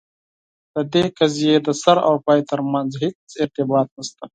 [0.73, 4.23] د دې قضیې د سر او پای ترمنځ هیڅ ارتباط نسته.